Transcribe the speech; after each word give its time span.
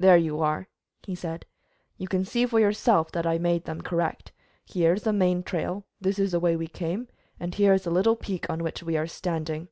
"There 0.00 0.16
you 0.16 0.40
are," 0.42 0.66
he 1.04 1.14
said. 1.14 1.46
"You 1.96 2.08
can 2.08 2.24
see 2.24 2.44
for 2.44 2.58
yourself 2.58 3.12
that 3.12 3.24
I 3.24 3.34
have 3.34 3.40
made 3.40 3.66
them 3.66 3.82
correct. 3.82 4.32
Here 4.64 4.94
is 4.94 5.02
the 5.04 5.12
main 5.12 5.44
trail, 5.44 5.84
this 6.00 6.18
is 6.18 6.32
the 6.32 6.40
way 6.40 6.56
we 6.56 6.66
came, 6.66 7.06
and 7.38 7.54
here 7.54 7.72
is 7.74 7.84
the 7.84 7.90
little 7.92 8.16
peak 8.16 8.50
on 8.50 8.64
which 8.64 8.82
we 8.82 8.96
are 8.96 9.06
standing. 9.06 9.68